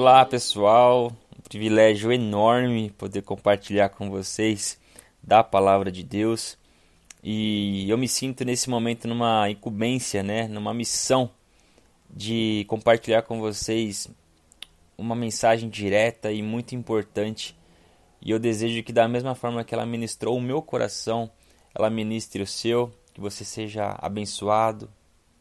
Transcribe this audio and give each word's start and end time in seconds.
Olá 0.00 0.24
pessoal, 0.24 1.12
um 1.36 1.42
privilégio 1.42 2.12
enorme 2.12 2.90
poder 2.90 3.20
compartilhar 3.22 3.88
com 3.88 4.08
vocês 4.08 4.78
da 5.20 5.42
palavra 5.42 5.90
de 5.90 6.04
Deus. 6.04 6.56
E 7.20 7.90
eu 7.90 7.98
me 7.98 8.06
sinto 8.06 8.44
nesse 8.44 8.70
momento 8.70 9.08
numa 9.08 9.50
incumbência, 9.50 10.22
né, 10.22 10.46
numa 10.46 10.72
missão 10.72 11.28
de 12.08 12.64
compartilhar 12.68 13.22
com 13.22 13.40
vocês 13.40 14.08
uma 14.96 15.16
mensagem 15.16 15.68
direta 15.68 16.30
e 16.30 16.42
muito 16.42 16.76
importante. 16.76 17.58
E 18.22 18.30
eu 18.30 18.38
desejo 18.38 18.84
que 18.84 18.92
da 18.92 19.08
mesma 19.08 19.34
forma 19.34 19.64
que 19.64 19.74
ela 19.74 19.84
ministrou 19.84 20.38
o 20.38 20.40
meu 20.40 20.62
coração, 20.62 21.28
ela 21.74 21.90
ministre 21.90 22.40
o 22.40 22.46
seu, 22.46 22.92
que 23.12 23.20
você 23.20 23.44
seja 23.44 23.98
abençoado, 24.00 24.88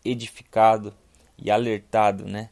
edificado 0.04 0.96
e 1.38 1.52
alertado, 1.52 2.26
né, 2.26 2.50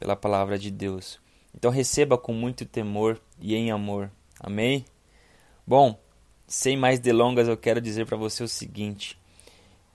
pela 0.00 0.16
palavra 0.16 0.58
de 0.58 0.72
Deus. 0.72 1.24
Então 1.56 1.70
receba 1.70 2.18
com 2.18 2.32
muito 2.32 2.66
temor 2.66 3.20
e 3.40 3.54
em 3.54 3.70
amor. 3.70 4.10
Amém? 4.38 4.84
Bom, 5.66 5.98
sem 6.46 6.76
mais 6.76 6.98
delongas, 6.98 7.48
eu 7.48 7.56
quero 7.56 7.80
dizer 7.80 8.06
para 8.06 8.16
você 8.16 8.44
o 8.44 8.48
seguinte: 8.48 9.18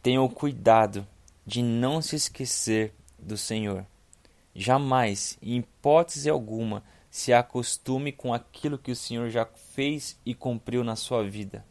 tenha 0.01 0.21
o 0.21 0.29
cuidado 0.29 1.07
de 1.45 1.61
não 1.61 2.01
se 2.01 2.15
esquecer 2.15 2.93
do 3.17 3.37
Senhor. 3.37 3.85
Jamais, 4.53 5.37
em 5.41 5.57
hipótese 5.57 6.29
alguma, 6.29 6.83
se 7.09 7.31
acostume 7.31 8.11
com 8.11 8.33
aquilo 8.33 8.77
que 8.77 8.91
o 8.91 8.95
Senhor 8.95 9.29
já 9.29 9.45
fez 9.45 10.19
e 10.25 10.33
cumpriu 10.33 10.83
na 10.83 10.95
sua 10.95 11.23
vida. 11.23 11.65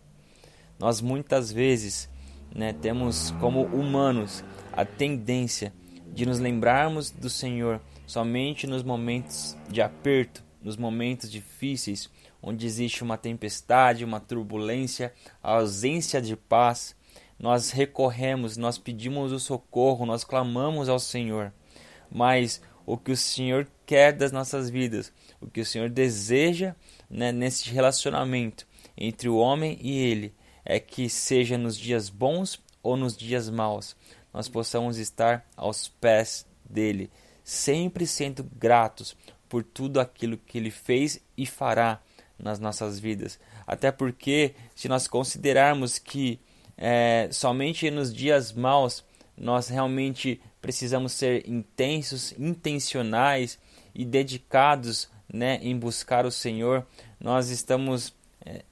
Nós 0.78 1.00
muitas 1.00 1.52
vezes 1.52 2.08
né, 2.54 2.72
temos 2.72 3.32
como 3.32 3.64
humanos 3.64 4.42
a 4.72 4.84
tendência 4.84 5.72
de 6.12 6.26
nos 6.26 6.38
lembrarmos 6.38 7.10
do 7.10 7.30
Senhor 7.30 7.80
somente 8.06 8.66
nos 8.66 8.82
momentos 8.82 9.56
de 9.68 9.80
aperto, 9.80 10.42
nos 10.62 10.76
momentos 10.76 11.30
difíceis, 11.30 12.10
onde 12.42 12.66
existe 12.66 13.02
uma 13.02 13.16
tempestade, 13.16 14.04
uma 14.04 14.20
turbulência, 14.20 15.12
a 15.42 15.52
ausência 15.52 16.20
de 16.20 16.36
paz, 16.36 16.96
nós 17.38 17.70
recorremos, 17.70 18.56
nós 18.56 18.76
pedimos 18.76 19.32
o 19.32 19.38
socorro, 19.38 20.04
nós 20.04 20.24
clamamos 20.24 20.88
ao 20.88 20.98
Senhor. 20.98 21.52
Mas 22.10 22.60
o 22.84 22.98
que 22.98 23.12
o 23.12 23.16
Senhor 23.16 23.66
quer 23.86 24.12
das 24.12 24.32
nossas 24.32 24.68
vidas, 24.68 25.12
o 25.40 25.46
que 25.46 25.60
o 25.60 25.64
Senhor 25.64 25.88
deseja 25.88 26.74
né, 27.08 27.32
nesse 27.32 27.70
relacionamento 27.70 28.66
entre 28.96 29.28
o 29.28 29.36
homem 29.36 29.78
e 29.80 29.96
Ele, 29.98 30.34
é 30.64 30.78
que 30.78 31.08
seja 31.08 31.56
nos 31.56 31.78
dias 31.78 32.10
bons 32.10 32.60
ou 32.82 32.96
nos 32.96 33.16
dias 33.16 33.48
maus, 33.48 33.96
nós 34.32 34.48
possamos 34.48 34.98
estar 34.98 35.46
aos 35.56 35.88
pés 35.88 36.46
dele, 36.64 37.10
sempre 37.42 38.06
sendo 38.06 38.44
gratos 38.44 39.16
por 39.48 39.64
tudo 39.64 40.00
aquilo 40.00 40.38
que 40.38 40.58
Ele 40.58 40.70
fez 40.70 41.20
e 41.36 41.46
fará 41.46 42.00
nas 42.38 42.58
nossas 42.58 42.98
vidas. 42.98 43.38
Até 43.66 43.90
porque, 43.90 44.54
se 44.74 44.88
nós 44.88 45.06
considerarmos 45.06 45.98
que 45.98 46.40
é, 46.76 47.28
somente 47.30 47.90
nos 47.90 48.12
dias 48.12 48.52
maus 48.52 49.04
nós 49.40 49.68
realmente 49.68 50.40
precisamos 50.60 51.12
ser 51.12 51.48
intensos, 51.48 52.32
intencionais 52.38 53.58
e 53.94 54.04
dedicados 54.04 55.08
né, 55.32 55.58
em 55.62 55.76
buscar 55.78 56.26
o 56.26 56.30
Senhor, 56.30 56.86
nós 57.18 57.48
estamos 57.48 58.12
é, 58.44 58.62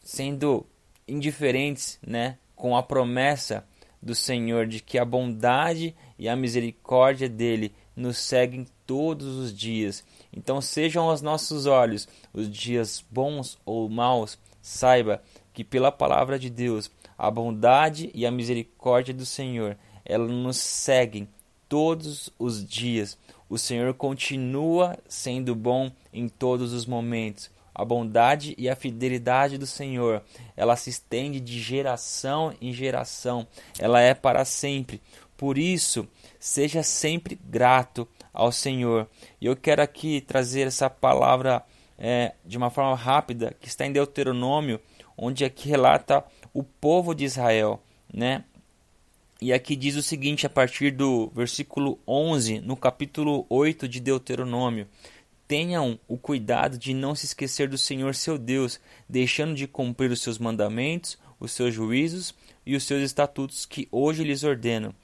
sendo 0.00 0.64
indiferentes 1.08 1.98
né, 2.06 2.38
com 2.54 2.76
a 2.76 2.82
promessa 2.82 3.66
do 4.02 4.14
Senhor 4.14 4.66
de 4.66 4.80
que 4.80 4.98
a 4.98 5.04
bondade 5.04 5.94
e 6.18 6.28
a 6.28 6.34
misericórdia 6.34 7.28
dele 7.28 7.72
nos 7.94 8.18
seguem 8.18 8.66
todos 8.86 9.36
os 9.36 9.56
dias. 9.56 10.04
Então, 10.32 10.60
sejam 10.60 11.08
aos 11.08 11.22
nossos 11.22 11.66
olhos 11.66 12.08
os 12.32 12.50
dias 12.50 13.04
bons 13.10 13.58
ou 13.64 13.88
maus, 13.88 14.38
saiba 14.60 15.22
que 15.52 15.62
pela 15.62 15.92
palavra 15.92 16.38
de 16.38 16.50
Deus, 16.50 16.90
a 17.16 17.30
bondade 17.30 18.10
e 18.14 18.26
a 18.26 18.30
misericórdia 18.30 19.14
do 19.14 19.26
Senhor, 19.26 19.76
elas 20.04 20.30
nos 20.30 20.56
seguem 20.56 21.28
todos 21.68 22.30
os 22.38 22.64
dias. 22.64 23.16
O 23.48 23.58
Senhor 23.58 23.92
continua 23.94 24.98
sendo 25.06 25.54
bom 25.54 25.90
em 26.12 26.28
todos 26.28 26.72
os 26.72 26.86
momentos. 26.86 27.50
A 27.74 27.84
bondade 27.84 28.54
e 28.58 28.68
a 28.68 28.76
fidelidade 28.76 29.56
do 29.56 29.66
Senhor, 29.66 30.22
ela 30.56 30.76
se 30.76 30.90
estende 30.90 31.40
de 31.40 31.60
geração 31.60 32.54
em 32.60 32.72
geração. 32.72 33.46
Ela 33.78 34.00
é 34.00 34.14
para 34.14 34.44
sempre. 34.44 35.00
Por 35.36 35.58
isso, 35.58 36.06
seja 36.38 36.82
sempre 36.82 37.38
grato 37.42 38.06
ao 38.32 38.52
Senhor. 38.52 39.08
E 39.40 39.46
eu 39.46 39.56
quero 39.56 39.82
aqui 39.82 40.20
trazer 40.20 40.66
essa 40.66 40.88
palavra 40.88 41.64
é, 41.98 42.34
de 42.44 42.56
uma 42.56 42.70
forma 42.70 42.94
rápida, 42.94 43.54
que 43.60 43.68
está 43.68 43.86
em 43.86 43.92
Deuteronômio, 43.92 44.80
onde 45.16 45.44
aqui 45.44 45.68
relata 45.68 46.24
o 46.52 46.62
povo 46.62 47.14
de 47.14 47.24
Israel, 47.24 47.80
né? 48.12 48.44
E 49.40 49.52
aqui 49.52 49.74
diz 49.74 49.96
o 49.96 50.02
seguinte 50.02 50.46
a 50.46 50.50
partir 50.50 50.92
do 50.92 51.28
versículo 51.34 51.98
11, 52.06 52.60
no 52.60 52.76
capítulo 52.76 53.44
8 53.48 53.88
de 53.88 53.98
Deuteronômio: 53.98 54.86
Tenham 55.52 56.00
o 56.08 56.16
cuidado 56.16 56.78
de 56.78 56.94
não 56.94 57.14
se 57.14 57.26
esquecer 57.26 57.68
do 57.68 57.76
Senhor 57.76 58.14
seu 58.14 58.38
Deus, 58.38 58.80
deixando 59.06 59.54
de 59.54 59.66
cumprir 59.66 60.10
os 60.10 60.22
seus 60.22 60.38
mandamentos, 60.38 61.18
os 61.38 61.52
seus 61.52 61.74
juízos 61.74 62.34
e 62.64 62.74
os 62.74 62.84
seus 62.84 63.02
estatutos 63.02 63.66
que 63.66 63.86
hoje 63.92 64.24
lhes 64.24 64.44
ordeno. 64.44 64.94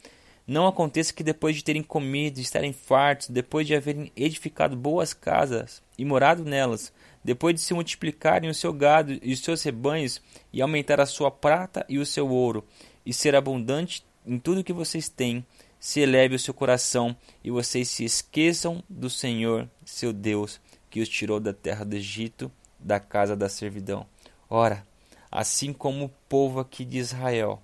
Não 0.47 0.66
aconteça 0.66 1.12
que 1.12 1.22
depois 1.22 1.54
de 1.54 1.62
terem 1.62 1.82
comido, 1.82 2.38
estarem 2.38 2.72
fartos, 2.72 3.28
depois 3.28 3.66
de 3.66 3.75
haverem 3.75 4.10
edificado 4.16 4.75
boas 4.75 5.12
casas 5.12 5.82
e 5.98 6.04
morado 6.06 6.42
nelas, 6.42 6.94
depois 7.22 7.54
de 7.54 7.60
se 7.60 7.75
multiplicarem 7.75 8.48
o 8.48 8.54
seu 8.54 8.72
gado 8.72 9.19
e 9.22 9.34
os 9.34 9.41
seus 9.41 9.62
rebanhos, 9.62 10.19
e 10.50 10.62
aumentar 10.62 10.98
a 10.98 11.04
sua 11.04 11.31
prata 11.31 11.84
e 11.91 11.98
o 11.98 12.06
seu 12.06 12.26
ouro, 12.26 12.64
e 13.04 13.12
ser 13.12 13.37
abundante 13.37 14.03
em 14.26 14.38
tudo 14.38 14.64
que 14.64 14.72
vocês 14.72 15.10
têm, 15.10 15.44
se 15.81 16.00
eleve 16.00 16.34
o 16.34 16.39
seu 16.39 16.53
coração 16.53 17.16
e 17.43 17.50
vocês 17.50 17.89
se 17.89 18.05
esqueçam 18.05 18.83
do 18.89 19.09
Senhor, 19.09 19.69
seu 19.84 20.12
Deus, 20.12 20.61
que 20.91 21.00
os 21.00 21.09
tirou 21.09 21.39
da 21.39 21.53
terra 21.53 21.84
do 21.84 21.94
Egito, 21.94 22.50
da 22.78 22.99
casa 22.99 23.37
da 23.37 23.49
servidão. 23.49 24.06
Ora, 24.49 24.87
assim 25.31 25.72
como 25.72 26.06
o 26.06 26.12
povo 26.28 26.61
aqui 26.61 26.84
de 26.84 26.99
Israel, 26.99 27.62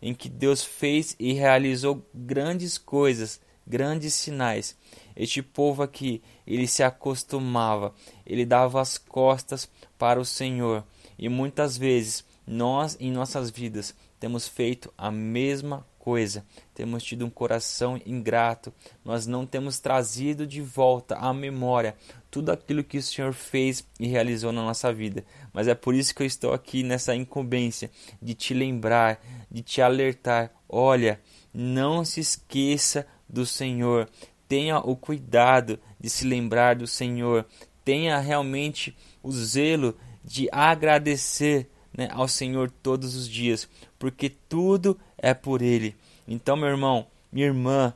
em 0.00 0.14
que 0.14 0.28
Deus 0.28 0.64
fez 0.64 1.16
e 1.18 1.32
realizou 1.32 2.04
grandes 2.14 2.78
coisas, 2.78 3.40
grandes 3.66 4.14
sinais. 4.14 4.76
Este 5.14 5.42
povo 5.42 5.82
aqui, 5.82 6.22
ele 6.46 6.66
se 6.66 6.82
acostumava, 6.82 7.94
ele 8.24 8.44
dava 8.44 8.80
as 8.80 8.98
costas 8.98 9.68
para 9.98 10.20
o 10.20 10.24
Senhor. 10.24 10.84
E 11.18 11.28
muitas 11.28 11.76
vezes 11.76 12.24
nós 12.46 12.96
em 13.00 13.10
nossas 13.10 13.50
vidas 13.50 13.94
temos 14.20 14.46
feito 14.46 14.92
a 14.96 15.10
mesma 15.10 15.86
coisa. 16.06 16.46
Temos 16.72 17.02
tido 17.02 17.26
um 17.26 17.30
coração 17.30 18.00
ingrato. 18.06 18.72
Nós 19.04 19.26
não 19.26 19.44
temos 19.44 19.80
trazido 19.80 20.46
de 20.46 20.62
volta 20.62 21.16
à 21.16 21.34
memória 21.34 21.96
tudo 22.30 22.52
aquilo 22.52 22.84
que 22.84 22.98
o 22.98 23.02
Senhor 23.02 23.32
fez 23.32 23.84
e 23.98 24.06
realizou 24.06 24.52
na 24.52 24.62
nossa 24.62 24.92
vida. 24.92 25.24
Mas 25.52 25.66
é 25.66 25.74
por 25.74 25.96
isso 25.96 26.14
que 26.14 26.22
eu 26.22 26.26
estou 26.26 26.52
aqui 26.52 26.84
nessa 26.84 27.12
incumbência 27.16 27.90
de 28.22 28.34
te 28.34 28.54
lembrar, 28.54 29.20
de 29.50 29.62
te 29.62 29.82
alertar. 29.82 30.52
Olha, 30.68 31.20
não 31.52 32.04
se 32.04 32.20
esqueça 32.20 33.04
do 33.28 33.44
Senhor. 33.44 34.08
Tenha 34.46 34.78
o 34.78 34.94
cuidado 34.94 35.76
de 35.98 36.08
se 36.08 36.24
lembrar 36.24 36.76
do 36.76 36.86
Senhor. 36.86 37.44
Tenha 37.84 38.16
realmente 38.20 38.96
o 39.24 39.32
zelo 39.32 39.96
de 40.22 40.48
agradecer 40.52 41.68
né, 41.96 42.08
ao 42.12 42.28
Senhor 42.28 42.70
todos 42.70 43.16
os 43.16 43.28
dias, 43.28 43.68
porque 43.98 44.28
tudo 44.28 44.98
é 45.16 45.34
por 45.34 45.62
Ele. 45.62 45.94
Então, 46.26 46.56
meu 46.56 46.68
irmão, 46.68 47.06
minha 47.32 47.46
irmã, 47.46 47.94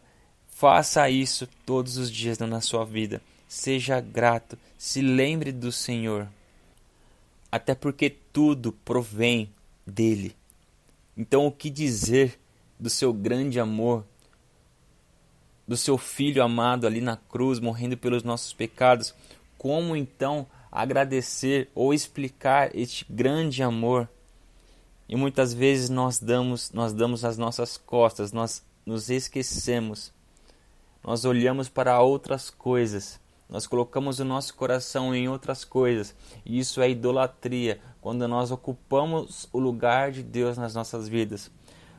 faça 0.48 1.08
isso 1.10 1.48
todos 1.66 1.96
os 1.96 2.10
dias 2.10 2.38
na 2.38 2.60
sua 2.60 2.84
vida 2.84 3.20
seja 3.50 4.00
grato, 4.00 4.56
se 4.78 5.02
lembre 5.02 5.50
do 5.50 5.72
Senhor. 5.72 6.28
Até 7.50 7.74
porque 7.74 8.08
tudo 8.08 8.70
provém 8.70 9.52
dele. 9.84 10.36
Então, 11.16 11.48
o 11.48 11.50
que 11.50 11.68
dizer 11.68 12.38
do 12.78 12.88
seu 12.88 13.12
grande 13.12 13.58
amor, 13.58 14.06
do 15.66 15.76
seu 15.76 15.98
filho 15.98 16.44
amado 16.44 16.86
ali 16.86 17.00
na 17.00 17.16
cruz, 17.16 17.58
morrendo 17.58 17.96
pelos 17.96 18.22
nossos 18.22 18.52
pecados? 18.52 19.12
Como 19.58 19.96
então 19.96 20.46
agradecer 20.70 21.68
ou 21.74 21.92
explicar 21.92 22.70
este 22.72 23.04
grande 23.10 23.64
amor? 23.64 24.08
E 25.10 25.14
muitas 25.14 25.52
vezes 25.52 25.90
nós 25.90 26.18
damos, 26.18 26.72
nós 26.72 26.94
damos 26.94 27.22
as 27.22 27.36
nossas 27.36 27.76
costas, 27.76 28.32
nós 28.32 28.64
nos 28.86 29.10
esquecemos. 29.10 30.10
Nós 31.04 31.26
olhamos 31.26 31.68
para 31.68 32.00
outras 32.00 32.48
coisas 32.48 33.20
nós 33.50 33.66
colocamos 33.66 34.20
o 34.20 34.24
nosso 34.24 34.54
coração 34.54 35.12
em 35.12 35.28
outras 35.28 35.64
coisas. 35.64 36.14
E 36.46 36.60
isso 36.60 36.80
é 36.80 36.88
idolatria, 36.88 37.80
quando 38.00 38.26
nós 38.28 38.52
ocupamos 38.52 39.48
o 39.52 39.58
lugar 39.58 40.12
de 40.12 40.22
Deus 40.22 40.56
nas 40.56 40.72
nossas 40.72 41.08
vidas. 41.08 41.50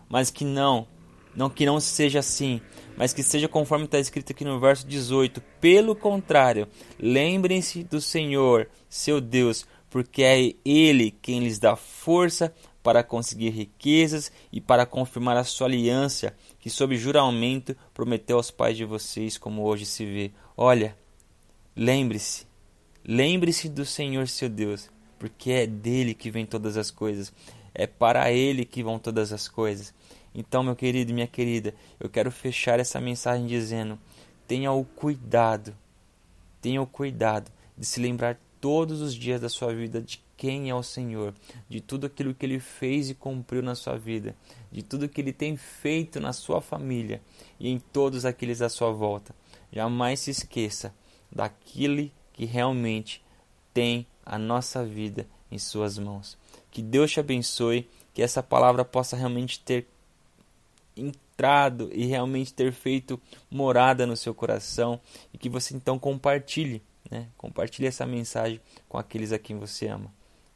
Mas 0.07 0.31
que 0.31 0.45
não, 0.45 0.87
Não 1.35 1.49
que 1.49 1.65
não 1.65 1.79
seja 1.79 2.19
assim, 2.19 2.59
mas 2.97 3.13
que 3.13 3.23
seja 3.23 3.47
conforme 3.47 3.85
está 3.85 3.97
escrito 3.97 4.31
aqui 4.31 4.43
no 4.43 4.59
verso 4.59 4.85
18. 4.85 5.41
Pelo 5.61 5.95
contrário, 5.95 6.67
lembrem-se 6.99 7.83
do 7.83 8.01
Senhor, 8.01 8.69
seu 8.89 9.21
Deus, 9.21 9.65
porque 9.89 10.23
é 10.23 10.53
Ele 10.65 11.11
quem 11.21 11.39
lhes 11.39 11.57
dá 11.57 11.77
força 11.77 12.53
para 12.83 13.03
conseguir 13.03 13.49
riquezas 13.49 14.31
e 14.51 14.59
para 14.59 14.85
confirmar 14.85 15.37
a 15.37 15.43
sua 15.43 15.67
aliança, 15.67 16.35
que 16.59 16.69
sob 16.69 16.97
juramento 16.97 17.75
prometeu 17.93 18.37
aos 18.37 18.51
pais 18.51 18.75
de 18.75 18.85
vocês, 18.85 19.37
como 19.37 19.63
hoje 19.63 19.85
se 19.85 20.05
vê. 20.05 20.31
Olha, 20.57 20.97
lembre-se, 21.75 22.45
lembre-se 23.05 23.69
do 23.69 23.85
Senhor, 23.85 24.27
seu 24.27 24.49
Deus, 24.49 24.89
porque 25.19 25.51
é 25.51 25.67
dele 25.67 26.13
que 26.13 26.31
vem 26.31 26.45
todas 26.45 26.77
as 26.77 26.89
coisas, 26.89 27.31
é 27.73 27.85
para 27.85 28.31
ele 28.31 28.65
que 28.65 28.83
vão 28.83 28.97
todas 28.97 29.31
as 29.31 29.47
coisas. 29.47 29.93
Então, 30.33 30.63
meu 30.63 30.75
querido 30.75 31.11
e 31.11 31.13
minha 31.13 31.27
querida, 31.27 31.73
eu 31.99 32.09
quero 32.09 32.31
fechar 32.31 32.79
essa 32.79 32.99
mensagem 32.99 33.45
dizendo: 33.45 33.99
tenha 34.47 34.71
o 34.71 34.83
cuidado, 34.83 35.75
tenha 36.61 36.81
o 36.81 36.87
cuidado 36.87 37.51
de 37.77 37.85
se 37.85 37.99
lembrar 37.99 38.39
todos 38.59 39.01
os 39.01 39.13
dias 39.13 39.41
da 39.41 39.49
sua 39.49 39.73
vida 39.73 40.01
de 40.01 40.21
quem 40.41 40.71
é 40.71 40.73
o 40.73 40.81
Senhor, 40.81 41.35
de 41.69 41.79
tudo 41.79 42.07
aquilo 42.07 42.33
que 42.33 42.43
ele 42.43 42.59
fez 42.59 43.11
e 43.11 43.13
cumpriu 43.13 43.61
na 43.61 43.75
sua 43.75 43.95
vida, 43.95 44.35
de 44.71 44.81
tudo 44.81 45.07
que 45.07 45.21
ele 45.21 45.31
tem 45.31 45.55
feito 45.55 46.19
na 46.19 46.33
sua 46.33 46.59
família 46.59 47.21
e 47.59 47.69
em 47.69 47.77
todos 47.77 48.25
aqueles 48.25 48.59
à 48.59 48.67
sua 48.67 48.91
volta. 48.91 49.35
Jamais 49.71 50.19
se 50.19 50.31
esqueça 50.31 50.95
daquele 51.31 52.11
que 52.33 52.43
realmente 52.43 53.23
tem 53.71 54.07
a 54.25 54.39
nossa 54.39 54.83
vida 54.83 55.27
em 55.51 55.59
suas 55.59 55.99
mãos. 55.99 56.35
Que 56.71 56.81
Deus 56.81 57.11
te 57.11 57.19
abençoe, 57.19 57.87
que 58.11 58.23
essa 58.23 58.41
palavra 58.41 58.83
possa 58.83 59.15
realmente 59.15 59.59
ter 59.59 59.85
entrado 60.97 61.91
e 61.93 62.05
realmente 62.05 62.51
ter 62.51 62.71
feito 62.71 63.21
morada 63.47 64.07
no 64.07 64.17
seu 64.17 64.33
coração 64.33 64.99
e 65.31 65.37
que 65.37 65.49
você 65.49 65.75
então 65.75 65.99
compartilhe, 65.99 66.81
né? 67.11 67.27
Compartilhe 67.37 67.87
essa 67.87 68.07
mensagem 68.07 68.59
com 68.89 68.97
aqueles 68.97 69.31
a 69.31 69.37
quem 69.37 69.59
você 69.59 69.85
ama. 69.85 70.11